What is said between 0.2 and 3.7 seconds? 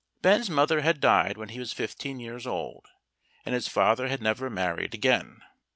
Ben's mother had died when he was fifteen years old and his